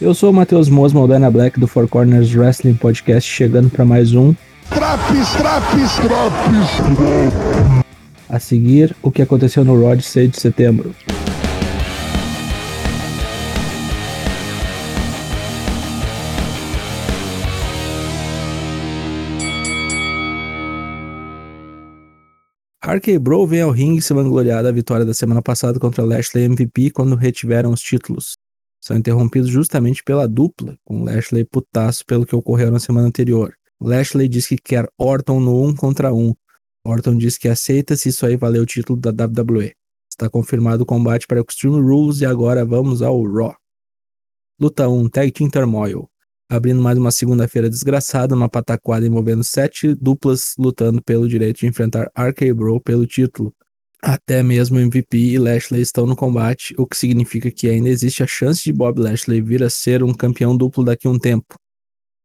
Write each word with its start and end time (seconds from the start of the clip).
Eu 0.00 0.14
sou 0.14 0.30
o 0.30 0.32
Matheus 0.32 0.70
Mosma, 0.70 1.02
o 1.02 1.06
Dana 1.06 1.30
Black 1.30 1.60
do 1.60 1.68
Four 1.68 1.86
Corners 1.86 2.34
Wrestling 2.34 2.72
Podcast, 2.72 3.30
chegando 3.30 3.68
para 3.68 3.84
mais 3.84 4.14
um. 4.14 4.34
Traps, 4.70 5.32
traps, 5.36 5.96
traps! 5.96 7.36
A 8.26 8.38
seguir, 8.38 8.96
o 9.02 9.10
que 9.10 9.20
aconteceu 9.20 9.62
no 9.62 9.78
Raw 9.78 9.94
de 9.94 10.02
6 10.02 10.30
de 10.30 10.40
setembro. 10.40 10.94
RK 22.82 23.18
Bro 23.18 23.46
vem 23.48 23.60
ao 23.60 23.70
ringue 23.70 24.00
se 24.00 24.14
vangloriar 24.14 24.62
da 24.62 24.72
vitória 24.72 25.04
da 25.04 25.12
semana 25.12 25.42
passada 25.42 25.78
contra 25.78 26.02
Lashley 26.02 26.44
MVP 26.44 26.90
quando 26.92 27.16
retiveram 27.16 27.70
os 27.70 27.82
títulos. 27.82 28.38
São 28.90 28.96
interrompidos 28.96 29.48
justamente 29.48 30.02
pela 30.02 30.26
dupla, 30.26 30.76
com 30.84 31.04
Lashley 31.04 31.44
putaço 31.44 32.04
pelo 32.04 32.26
que 32.26 32.34
ocorreu 32.34 32.72
na 32.72 32.80
semana 32.80 33.06
anterior. 33.06 33.54
Lashley 33.80 34.26
diz 34.26 34.48
que 34.48 34.56
quer 34.56 34.88
Orton 34.98 35.38
no 35.38 35.62
1 35.64 35.76
contra 35.76 36.12
1. 36.12 36.34
Orton 36.84 37.16
diz 37.16 37.38
que 37.38 37.46
aceita 37.46 37.94
se 37.94 38.08
isso 38.08 38.26
aí 38.26 38.36
valer 38.36 38.60
o 38.60 38.66
título 38.66 39.00
da 39.00 39.10
WWE. 39.10 39.74
Está 40.10 40.28
confirmado 40.28 40.82
o 40.82 40.86
combate 40.86 41.24
para 41.28 41.40
Extreme 41.40 41.80
Rules 41.80 42.20
e 42.20 42.26
agora 42.26 42.64
vamos 42.64 43.00
ao 43.00 43.22
Raw. 43.22 43.54
Luta 44.60 44.88
1, 44.88 45.08
Tag 45.08 45.30
Team 45.30 45.48
Turmoil 45.48 46.10
abrindo 46.50 46.82
mais 46.82 46.98
uma 46.98 47.12
segunda-feira 47.12 47.70
desgraçada, 47.70 48.34
uma 48.34 48.48
pataquada 48.48 49.06
envolvendo 49.06 49.44
sete 49.44 49.94
duplas 49.94 50.54
lutando 50.58 51.00
pelo 51.00 51.28
direito 51.28 51.60
de 51.60 51.68
enfrentar 51.68 52.10
RK 52.18 52.52
Bro 52.52 52.80
pelo 52.80 53.06
título. 53.06 53.54
Até 54.02 54.42
mesmo 54.42 54.78
MVP 54.78 55.16
e 55.18 55.38
Lashley 55.38 55.82
estão 55.82 56.06
no 56.06 56.16
combate, 56.16 56.74
o 56.78 56.86
que 56.86 56.96
significa 56.96 57.50
que 57.50 57.68
ainda 57.68 57.90
existe 57.90 58.22
a 58.22 58.26
chance 58.26 58.62
de 58.62 58.72
Bob 58.72 58.98
Lashley 58.98 59.42
vir 59.42 59.62
a 59.62 59.68
ser 59.68 60.02
um 60.02 60.14
campeão 60.14 60.56
duplo 60.56 60.82
daqui 60.82 61.06
a 61.06 61.10
um 61.10 61.18
tempo. 61.18 61.54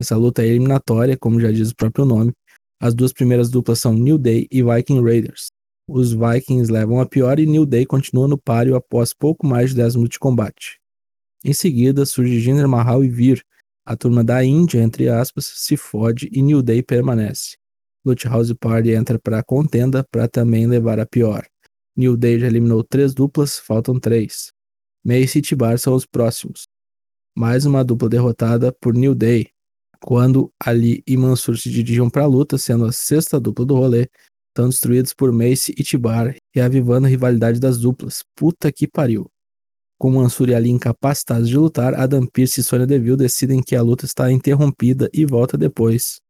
Essa 0.00 0.16
luta 0.16 0.42
é 0.42 0.48
eliminatória, 0.48 1.16
como 1.16 1.40
já 1.40 1.52
diz 1.52 1.70
o 1.70 1.76
próprio 1.76 2.04
nome. 2.04 2.32
As 2.80 2.92
duas 2.92 3.12
primeiras 3.12 3.50
duplas 3.50 3.78
são 3.78 3.92
New 3.92 4.18
Day 4.18 4.48
e 4.50 4.64
Viking 4.64 5.00
Raiders. 5.00 5.48
Os 5.88 6.12
Vikings 6.12 6.72
levam 6.72 7.00
a 7.00 7.06
pior 7.06 7.38
e 7.38 7.46
New 7.46 7.64
Day 7.64 7.86
continua 7.86 8.26
no 8.26 8.38
páreo 8.38 8.74
após 8.74 9.12
pouco 9.12 9.46
mais 9.46 9.70
de 9.70 9.76
10 9.76 9.94
minutos 9.94 10.14
de 10.14 10.18
combate. 10.18 10.80
Em 11.44 11.52
seguida, 11.52 12.04
surge 12.04 12.40
Jinder 12.40 12.66
Mahal 12.66 13.04
e 13.04 13.08
Vir, 13.08 13.44
a 13.86 13.96
turma 13.96 14.24
da 14.24 14.44
Índia, 14.44 14.80
entre 14.80 15.08
aspas, 15.08 15.46
se 15.46 15.76
fode 15.76 16.28
e 16.32 16.42
New 16.42 16.62
Day 16.62 16.82
permanece. 16.82 17.56
Lucha 18.04 18.28
House 18.28 18.52
Party 18.54 18.90
entra 18.90 19.18
para 19.18 19.38
a 19.38 19.44
contenda 19.44 20.04
para 20.10 20.26
também 20.26 20.66
levar 20.66 20.98
a 20.98 21.06
pior. 21.06 21.46
New 22.00 22.16
Day 22.16 22.38
já 22.38 22.46
eliminou 22.46 22.82
três 22.82 23.12
duplas, 23.12 23.58
faltam 23.58 24.00
três. 24.00 24.50
Mace 25.04 25.38
e 25.38 25.42
Tibar 25.42 25.78
são 25.78 25.94
os 25.94 26.06
próximos. 26.06 26.66
Mais 27.36 27.66
uma 27.66 27.84
dupla 27.84 28.08
derrotada 28.08 28.72
por 28.72 28.94
New 28.94 29.14
Day. 29.14 29.48
Quando 30.00 30.50
Ali 30.58 31.02
e 31.06 31.14
Mansur 31.14 31.58
se 31.58 31.70
dirigem 31.70 32.08
para 32.08 32.22
a 32.22 32.26
luta, 32.26 32.56
sendo 32.56 32.86
a 32.86 32.92
sexta 32.92 33.38
dupla 33.38 33.66
do 33.66 33.74
rolê, 33.74 34.08
estão 34.48 34.70
destruídos 34.70 35.12
por 35.12 35.30
Mace 35.30 35.74
e 35.76 35.82
Tibar, 35.82 36.34
reavivando 36.54 37.06
a 37.06 37.10
rivalidade 37.10 37.60
das 37.60 37.78
duplas. 37.78 38.24
Puta 38.34 38.72
que 38.72 38.88
pariu. 38.88 39.30
Com 39.98 40.10
Mansur 40.10 40.48
e 40.48 40.54
Ali 40.54 40.70
incapacitados 40.70 41.50
de 41.50 41.56
lutar, 41.58 41.92
Adam 41.92 42.26
Pearce 42.26 42.60
e 42.60 42.64
Sonya 42.64 42.86
Deville 42.86 43.18
decidem 43.18 43.62
que 43.62 43.76
a 43.76 43.82
luta 43.82 44.06
está 44.06 44.32
interrompida 44.32 45.10
e 45.12 45.26
volta 45.26 45.58
depois. 45.58 46.22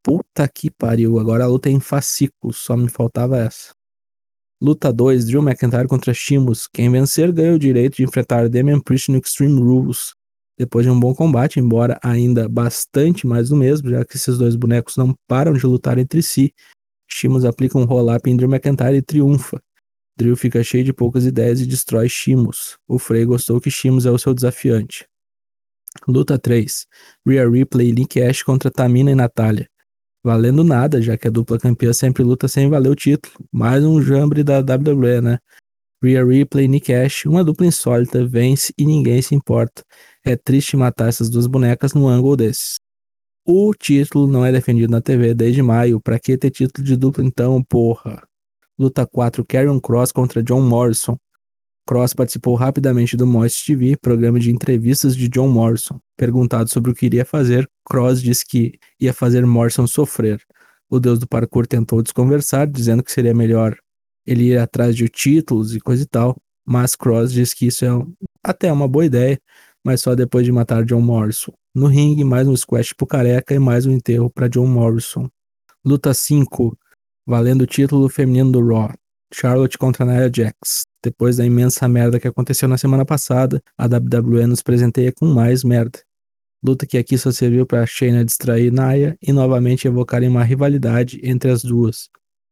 Puta 0.00 0.48
que 0.48 0.70
pariu, 0.70 1.18
agora 1.18 1.42
a 1.42 1.48
luta 1.48 1.68
é 1.68 1.72
em 1.72 1.80
fascículos, 1.80 2.58
só 2.58 2.76
me 2.76 2.88
faltava 2.88 3.36
essa. 3.36 3.77
Luta 4.60 4.92
2, 4.92 5.26
Drew 5.26 5.40
McIntyre 5.40 5.86
contra 5.86 6.12
Shimus. 6.12 6.66
Quem 6.66 6.90
vencer 6.90 7.32
ganha 7.32 7.54
o 7.54 7.58
direito 7.58 7.96
de 7.96 8.02
enfrentar 8.02 8.48
Damian 8.48 8.80
Priest 8.80 9.10
no 9.10 9.18
Extreme 9.18 9.60
Rules. 9.60 10.14
Depois 10.58 10.84
de 10.84 10.90
um 10.90 10.98
bom 10.98 11.14
combate, 11.14 11.60
embora 11.60 11.96
ainda 12.02 12.48
bastante 12.48 13.24
mais 13.24 13.50
do 13.50 13.56
mesmo, 13.56 13.88
já 13.88 14.04
que 14.04 14.16
esses 14.16 14.36
dois 14.36 14.56
bonecos 14.56 14.96
não 14.96 15.14
param 15.28 15.52
de 15.52 15.64
lutar 15.64 15.96
entre 15.96 16.20
si, 16.20 16.52
Shimus 17.08 17.44
aplica 17.44 17.78
um 17.78 17.84
roll-up 17.84 18.28
em 18.28 18.36
Drew 18.36 18.50
McIntyre 18.50 18.96
e 18.96 19.02
triunfa. 19.02 19.62
Drill 20.16 20.36
fica 20.36 20.64
cheio 20.64 20.82
de 20.82 20.92
poucas 20.92 21.24
ideias 21.24 21.60
e 21.60 21.66
destrói 21.66 22.08
Shimos. 22.08 22.76
O 22.88 22.98
Frey 22.98 23.24
gostou 23.24 23.60
que 23.60 23.70
Shimos 23.70 24.04
é 24.04 24.10
o 24.10 24.18
seu 24.18 24.34
desafiante. 24.34 25.06
Luta 26.08 26.36
3. 26.36 26.86
Rhea 27.24 27.48
Ripley 27.48 27.90
e 27.90 27.92
Link 27.92 28.20
Ash 28.20 28.42
contra 28.42 28.68
Tamina 28.68 29.12
e 29.12 29.14
Natália. 29.14 29.68
Valendo 30.28 30.62
nada, 30.62 31.00
já 31.00 31.16
que 31.16 31.26
a 31.26 31.30
dupla 31.30 31.58
campeã 31.58 31.90
sempre 31.90 32.22
luta 32.22 32.48
sem 32.48 32.68
valer 32.68 32.90
o 32.90 32.94
título. 32.94 33.34
Mais 33.50 33.82
um 33.82 33.98
jambre 34.02 34.44
da 34.44 34.58
WWE, 34.58 35.22
né? 35.22 35.38
Rhea 36.04 36.22
Ripley 36.22 36.68
Nick 36.68 36.92
Ash, 36.92 37.24
uma 37.24 37.42
dupla 37.42 37.64
insólita, 37.64 38.26
vence 38.26 38.70
e 38.76 38.84
ninguém 38.84 39.22
se 39.22 39.34
importa. 39.34 39.82
É 40.22 40.36
triste 40.36 40.76
matar 40.76 41.08
essas 41.08 41.30
duas 41.30 41.46
bonecas 41.46 41.94
num 41.94 42.06
ângulo 42.06 42.36
desses. 42.36 42.78
O 43.42 43.72
título 43.72 44.26
não 44.26 44.44
é 44.44 44.52
defendido 44.52 44.90
na 44.90 45.00
TV 45.00 45.32
desde 45.32 45.62
maio. 45.62 45.98
Pra 45.98 46.18
que 46.18 46.36
ter 46.36 46.50
título 46.50 46.86
de 46.86 46.94
dupla 46.94 47.24
então, 47.24 47.64
porra? 47.64 48.22
Luta 48.78 49.06
4, 49.06 49.42
Karrion 49.46 49.80
Cross 49.80 50.12
contra 50.12 50.42
John 50.42 50.60
Morrison. 50.60 51.16
Cross 51.88 52.12
participou 52.12 52.54
rapidamente 52.54 53.16
do 53.16 53.26
Moist 53.26 53.64
TV, 53.64 53.96
programa 53.96 54.38
de 54.38 54.50
entrevistas 54.50 55.16
de 55.16 55.26
John 55.26 55.48
Morrison. 55.48 55.98
Perguntado 56.18 56.68
sobre 56.68 56.90
o 56.90 56.94
que 56.94 57.06
iria 57.06 57.24
fazer, 57.24 57.66
Cross 57.82 58.20
disse 58.20 58.44
que 58.44 58.78
ia 59.00 59.14
fazer 59.14 59.46
Morrison 59.46 59.86
sofrer. 59.86 60.38
O 60.90 61.00
deus 61.00 61.18
do 61.18 61.26
parkour 61.26 61.66
tentou 61.66 62.02
desconversar, 62.02 62.66
dizendo 62.66 63.02
que 63.02 63.10
seria 63.10 63.32
melhor 63.32 63.74
ele 64.26 64.48
ir 64.48 64.58
atrás 64.58 64.94
de 64.94 65.08
títulos 65.08 65.74
e 65.74 65.80
coisa 65.80 66.02
e 66.02 66.06
tal, 66.06 66.36
mas 66.62 66.94
Cross 66.94 67.32
disse 67.32 67.56
que 67.56 67.68
isso 67.68 67.86
é 67.86 67.94
um, 67.94 68.12
até 68.44 68.70
uma 68.70 68.86
boa 68.86 69.06
ideia, 69.06 69.40
mas 69.82 70.02
só 70.02 70.14
depois 70.14 70.44
de 70.44 70.52
matar 70.52 70.84
John 70.84 71.00
Morrison. 71.00 71.54
No 71.74 71.86
ringue, 71.86 72.22
mais 72.22 72.46
um 72.46 72.54
squash 72.54 72.92
pro 72.92 73.06
careca 73.06 73.54
e 73.54 73.58
mais 73.58 73.86
um 73.86 73.92
enterro 73.92 74.28
para 74.28 74.46
John 74.46 74.66
Morrison. 74.66 75.26
Luta 75.82 76.12
5, 76.12 76.76
valendo 77.26 77.62
o 77.62 77.66
título 77.66 78.10
feminino 78.10 78.52
do 78.52 78.60
Raw. 78.62 78.92
Charlotte 79.32 79.76
contra 79.76 80.04
Nia 80.04 80.30
Jax. 80.34 80.84
Depois 81.02 81.36
da 81.36 81.44
imensa 81.44 81.86
merda 81.88 82.18
que 82.18 82.28
aconteceu 82.28 82.68
na 82.68 82.78
semana 82.78 83.04
passada, 83.04 83.62
a 83.76 83.86
WWE 83.86 84.46
nos 84.46 84.62
presenteia 84.62 85.12
com 85.12 85.26
mais 85.26 85.62
merda. 85.62 86.00
Luta 86.62 86.86
que 86.86 86.98
aqui 86.98 87.16
só 87.16 87.30
serviu 87.30 87.64
para 87.64 87.86
Shayna 87.86 88.24
distrair 88.24 88.72
Nia 88.72 89.16
e 89.22 89.32
novamente 89.32 89.86
evocarem 89.86 90.28
uma 90.28 90.42
rivalidade 90.42 91.20
entre 91.22 91.50
as 91.50 91.62
duas. 91.62 92.08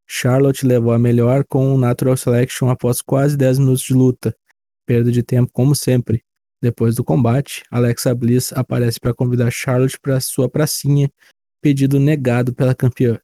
Charlotte 0.07 0.65
levou 0.65 0.93
a 0.93 0.99
melhor 0.99 1.45
com 1.45 1.75
um 1.75 1.79
Natural 1.79 2.17
Selection 2.17 2.69
após 2.69 3.03
quase 3.03 3.37
10 3.37 3.59
minutos 3.59 3.83
de 3.83 3.93
luta. 3.93 4.37
Perda 4.87 5.11
de 5.11 5.23
tempo 5.23 5.51
como 5.53 5.75
sempre. 5.75 6.23
Depois 6.63 6.95
do 6.95 7.03
combate, 7.03 7.65
Alexa 7.71 8.15
Bliss 8.15 8.53
aparece 8.53 9.01
para 9.01 9.13
convidar 9.13 9.51
Charlotte 9.51 9.99
para 10.01 10.21
sua 10.21 10.49
pracinha, 10.49 11.11
pedido 11.61 11.99
negado 11.99 12.55
pela 12.55 12.75
campeã. 12.75 13.19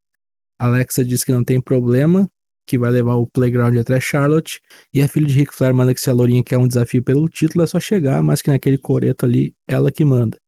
Alexa 0.58 1.04
diz 1.04 1.22
que 1.22 1.32
não 1.32 1.44
tem 1.44 1.60
problema, 1.60 2.28
que 2.66 2.78
vai 2.78 2.90
levar 2.90 3.16
o 3.16 3.26
Playground 3.26 3.76
até 3.76 4.00
Charlotte. 4.00 4.60
E 4.92 5.02
a 5.02 5.08
filha 5.08 5.26
de 5.26 5.34
Rick 5.34 5.54
Flair 5.54 5.74
manda 5.74 5.94
que 5.94 6.00
se 6.00 6.10
a 6.10 6.12
Lourinha 6.12 6.42
quer 6.42 6.58
um 6.58 6.68
desafio 6.68 7.02
pelo 7.02 7.28
título, 7.28 7.64
é 7.64 7.66
só 7.66 7.80
chegar, 7.80 8.22
mas 8.22 8.42
que 8.42 8.50
naquele 8.50 8.78
coreto 8.78 9.26
ali, 9.26 9.54
ela 9.66 9.90
que 9.90 10.04
manda. 10.04 10.38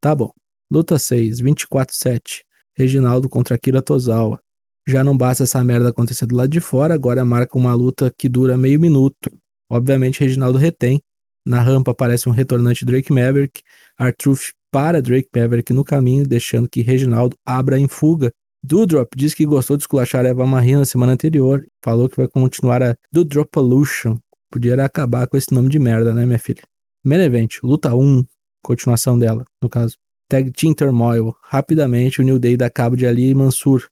Tá 0.00 0.14
bom. 0.14 0.30
Luta 0.70 0.98
6, 0.98 1.40
24-7. 1.40 2.42
Reginaldo 2.76 3.28
contra 3.28 3.56
Akira 3.56 3.82
Tozawa. 3.82 4.40
Já 4.86 5.04
não 5.04 5.16
basta 5.16 5.44
essa 5.44 5.62
merda 5.62 5.90
acontecer 5.90 6.26
do 6.26 6.36
lado 6.36 6.48
de 6.48 6.60
fora, 6.60 6.94
agora 6.94 7.24
marca 7.24 7.58
uma 7.58 7.74
luta 7.74 8.12
que 8.16 8.28
dura 8.28 8.56
meio 8.56 8.80
minuto. 8.80 9.30
Obviamente, 9.70 10.20
Reginaldo 10.20 10.58
retém. 10.58 11.00
Na 11.44 11.60
rampa 11.60 11.90
aparece 11.90 12.28
um 12.28 12.32
retornante 12.32 12.84
Drake 12.84 13.12
Maverick. 13.12 13.62
Artruth 13.98 14.52
para 14.70 15.02
Drake 15.02 15.28
Maverick 15.34 15.72
no 15.72 15.84
caminho, 15.84 16.26
deixando 16.26 16.68
que 16.68 16.82
Reginaldo 16.82 17.36
abra 17.44 17.78
em 17.78 17.88
fuga 17.88 18.32
Doodrop 18.62 19.14
disse 19.16 19.36
que 19.36 19.46
gostou 19.46 19.76
de 19.76 19.84
esculachar 19.84 20.26
Eva 20.26 20.46
Marie 20.46 20.76
na 20.76 20.84
semana 20.84 21.12
anterior. 21.12 21.66
Falou 21.82 22.08
que 22.08 22.16
vai 22.16 22.28
continuar 22.28 22.82
a 22.82 22.96
Doodropolution. 23.12 24.18
Podia 24.50 24.82
acabar 24.84 25.26
com 25.26 25.36
esse 25.36 25.52
nome 25.52 25.68
de 25.68 25.78
merda, 25.78 26.12
né, 26.12 26.26
minha 26.26 26.38
filha? 26.38 26.62
Main 27.04 27.20
Event, 27.20 27.58
luta 27.62 27.94
1, 27.94 28.24
continuação 28.62 29.18
dela, 29.18 29.44
no 29.62 29.68
caso. 29.68 29.96
Tag 30.28 30.50
Team 30.52 30.74
Turmoil. 30.74 31.34
Rapidamente, 31.42 32.20
o 32.20 32.24
New 32.24 32.38
Day 32.38 32.56
dá 32.56 32.68
cabo 32.68 32.96
de 32.96 33.06
Ali 33.06 33.30
e 33.30 33.34
Mansur. 33.34 33.88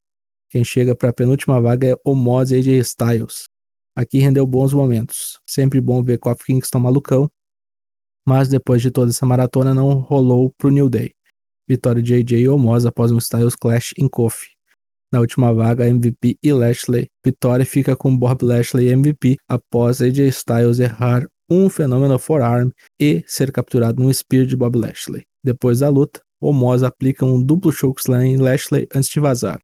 Quem 0.50 0.64
chega 0.64 0.94
para 0.94 1.10
a 1.10 1.12
penúltima 1.12 1.60
vaga 1.60 1.92
é 1.92 1.96
Omos 2.04 2.50
e 2.50 2.56
AJ 2.56 2.68
Styles. 2.80 3.48
Aqui 3.94 4.18
rendeu 4.18 4.46
bons 4.46 4.74
momentos. 4.74 5.40
Sempre 5.46 5.80
bom 5.80 6.02
ver 6.02 6.18
Kofi 6.18 6.44
Kingston 6.44 6.80
malucão. 6.80 7.30
Mas 8.26 8.48
depois 8.48 8.82
de 8.82 8.90
toda 8.90 9.10
essa 9.10 9.24
maratona, 9.24 9.72
não 9.72 9.94
rolou 9.94 10.52
pro 10.58 10.70
New 10.70 10.90
Day. 10.90 11.14
Vitória 11.66 12.02
de 12.02 12.14
AJ 12.14 12.32
e 12.32 12.48
Omos 12.48 12.84
após 12.84 13.10
um 13.10 13.18
Styles 13.18 13.56
Clash 13.56 13.94
em 13.96 14.08
Kofi. 14.08 14.55
Na 15.12 15.20
última 15.20 15.52
vaga, 15.52 15.86
MVP 15.86 16.38
e 16.42 16.52
Lashley. 16.52 17.06
Vitória 17.24 17.64
fica 17.64 17.94
com 17.94 18.16
Bob 18.16 18.44
Lashley 18.44 18.88
MVP 18.88 19.36
após 19.48 20.02
AJ 20.02 20.28
Styles 20.28 20.80
errar 20.80 21.26
um 21.48 21.68
fenômeno 21.68 22.18
forearm 22.18 22.70
e 23.00 23.22
ser 23.26 23.52
capturado 23.52 24.02
num 24.02 24.12
spear 24.12 24.46
de 24.46 24.56
Bob 24.56 24.76
Lashley. 24.76 25.22
Depois 25.44 25.78
da 25.78 25.88
luta, 25.88 26.20
Omos 26.40 26.82
aplica 26.82 27.24
um 27.24 27.42
duplo 27.42 27.72
chokeslam 27.72 28.22
em 28.22 28.36
Lashley 28.36 28.86
antes 28.94 29.08
de 29.08 29.20
vazar. 29.20 29.60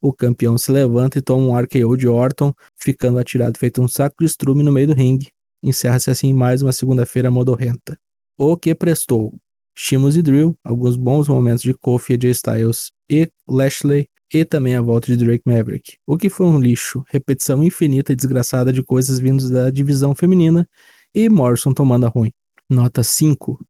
O 0.00 0.12
campeão 0.12 0.58
se 0.58 0.70
levanta 0.70 1.18
e 1.18 1.22
toma 1.22 1.46
um 1.46 1.58
RKO 1.58 1.96
de 1.96 2.06
Orton, 2.06 2.52
ficando 2.78 3.18
atirado 3.18 3.58
feito 3.58 3.80
um 3.80 3.88
saco 3.88 4.16
de 4.20 4.26
estrume 4.26 4.62
no 4.62 4.70
meio 4.70 4.88
do 4.88 4.92
ringue. 4.92 5.30
Encerra-se 5.62 6.10
assim 6.10 6.34
mais 6.34 6.60
uma 6.60 6.72
segunda-feira 6.72 7.30
modorrenta. 7.30 7.98
O 8.36 8.54
que 8.56 8.74
prestou? 8.74 9.34
Shimos 9.74 10.16
e 10.16 10.22
Drill, 10.22 10.54
alguns 10.62 10.96
bons 10.96 11.26
momentos 11.26 11.62
de 11.62 11.72
Kofi, 11.72 12.12
AJ 12.12 12.24
Styles 12.32 12.92
e 13.10 13.28
Lashley, 13.48 14.06
e 14.32 14.44
também 14.44 14.74
a 14.74 14.82
volta 14.82 15.06
de 15.06 15.16
Drake 15.16 15.42
Maverick. 15.46 15.96
O 16.06 16.16
que 16.16 16.28
foi 16.28 16.46
um 16.46 16.60
lixo, 16.60 17.04
repetição 17.08 17.62
infinita 17.62 18.12
e 18.12 18.16
desgraçada 18.16 18.72
de 18.72 18.82
coisas 18.82 19.18
vindas 19.18 19.50
da 19.50 19.70
divisão 19.70 20.14
feminina 20.14 20.68
e 21.14 21.28
Morrison 21.28 21.72
tomando 21.72 22.06
a 22.06 22.08
ruim. 22.08 22.32
Nota 22.68 23.02
5. 23.02 23.64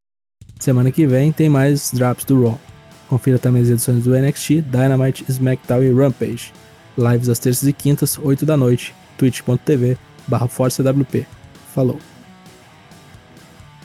Semana 0.58 0.90
que 0.90 1.06
vem 1.06 1.32
tem 1.32 1.48
mais 1.48 1.90
drops 1.92 2.24
do 2.24 2.42
Raw. 2.42 2.60
Confira 3.08 3.38
também 3.38 3.62
as 3.62 3.68
edições 3.68 4.04
do 4.04 4.16
NXT, 4.16 4.62
Dynamite, 4.62 5.24
SmackDown 5.28 5.82
e 5.82 5.92
Rampage. 5.92 6.52
Lives 6.96 7.28
às 7.28 7.38
terças 7.38 7.68
e 7.68 7.72
quintas, 7.72 8.18
8 8.18 8.46
da 8.46 8.56
noite, 8.56 8.94
twitch.tv 9.18 9.98
barra 10.26 10.48
ForceWP. 10.48 11.26
Falou! 11.74 12.13